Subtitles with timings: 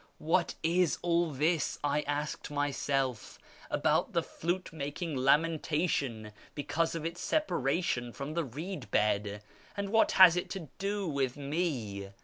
[0.33, 3.37] 'What is all this,' I asked myself,'
[3.69, 9.43] about the flute making lamentation because of its separation from the reed bed,—
[9.77, 12.09] and what has it to do with me